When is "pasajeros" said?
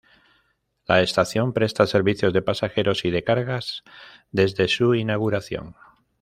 2.41-3.05